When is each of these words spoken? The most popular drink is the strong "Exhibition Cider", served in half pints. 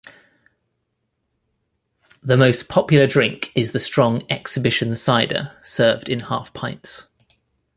The 2.23 2.35
most 2.35 2.67
popular 2.67 3.05
drink 3.05 3.51
is 3.53 3.71
the 3.71 3.79
strong 3.79 4.23
"Exhibition 4.31 4.95
Cider", 4.95 5.51
served 5.63 6.09
in 6.09 6.21
half 6.21 6.51
pints. 6.55 7.05